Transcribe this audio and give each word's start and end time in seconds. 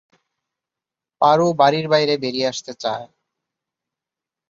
পারো 1.21 1.47
বাড়ির 1.59 1.85
বাইরে 1.87 2.13
বেরিয়ে 2.17 2.49
আসতে 2.51 2.71
চায়। 2.75 3.05